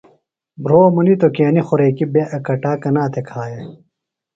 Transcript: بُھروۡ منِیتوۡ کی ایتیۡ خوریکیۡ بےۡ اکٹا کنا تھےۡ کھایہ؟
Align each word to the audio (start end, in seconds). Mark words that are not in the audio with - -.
بُھروۡ 0.61 0.87
منِیتوۡ 0.95 1.31
کی 1.33 1.41
ایتیۡ 1.45 1.65
خوریکیۡ 1.67 2.11
بےۡ 2.13 2.29
اکٹا 2.35 2.71
کنا 2.81 3.03
تھےۡ 3.13 3.25
کھایہ؟ 3.29 3.61